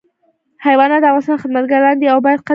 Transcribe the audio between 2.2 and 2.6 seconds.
باید قدر یې وشي.